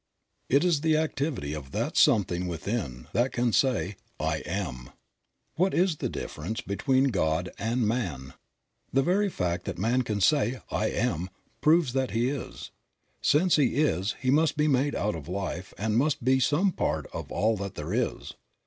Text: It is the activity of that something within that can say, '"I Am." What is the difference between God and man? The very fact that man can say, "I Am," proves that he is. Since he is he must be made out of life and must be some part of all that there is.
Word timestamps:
It 0.49 0.63
is 0.63 0.81
the 0.81 0.97
activity 0.97 1.53
of 1.53 1.69
that 1.73 1.95
something 1.95 2.47
within 2.47 3.07
that 3.13 3.31
can 3.31 3.53
say, 3.53 3.97
'"I 4.19 4.37
Am." 4.47 4.89
What 5.57 5.75
is 5.75 5.97
the 5.97 6.09
difference 6.09 6.59
between 6.59 7.09
God 7.13 7.49
and 7.59 7.87
man? 7.87 8.33
The 8.91 9.03
very 9.03 9.29
fact 9.29 9.65
that 9.65 9.77
man 9.77 10.01
can 10.01 10.19
say, 10.19 10.59
"I 10.71 10.87
Am," 10.87 11.29
proves 11.61 11.93
that 11.93 12.09
he 12.17 12.29
is. 12.29 12.71
Since 13.21 13.57
he 13.57 13.75
is 13.75 14.15
he 14.19 14.31
must 14.31 14.57
be 14.57 14.67
made 14.67 14.95
out 14.95 15.13
of 15.13 15.27
life 15.27 15.71
and 15.77 15.95
must 15.99 16.23
be 16.23 16.39
some 16.39 16.71
part 16.71 17.05
of 17.13 17.31
all 17.31 17.55
that 17.57 17.75
there 17.75 17.93
is. 17.93 18.33